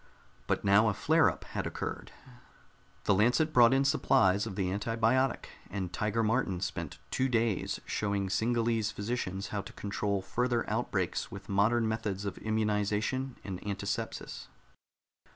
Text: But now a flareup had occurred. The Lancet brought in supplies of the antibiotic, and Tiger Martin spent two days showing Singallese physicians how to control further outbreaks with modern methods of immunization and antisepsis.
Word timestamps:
But 0.47 0.63
now 0.65 0.89
a 0.89 0.93
flareup 0.95 1.43
had 1.43 1.67
occurred. 1.67 2.11
The 3.03 3.13
Lancet 3.13 3.53
brought 3.53 3.71
in 3.71 3.85
supplies 3.85 4.47
of 4.47 4.55
the 4.55 4.71
antibiotic, 4.71 5.49
and 5.69 5.93
Tiger 5.93 6.23
Martin 6.23 6.59
spent 6.59 6.97
two 7.11 7.29
days 7.29 7.79
showing 7.85 8.27
Singallese 8.27 8.89
physicians 8.91 9.49
how 9.49 9.61
to 9.61 9.73
control 9.73 10.23
further 10.23 10.67
outbreaks 10.67 11.29
with 11.29 11.49
modern 11.49 11.87
methods 11.87 12.25
of 12.25 12.39
immunization 12.39 13.35
and 13.43 13.61
antisepsis. 13.63 14.47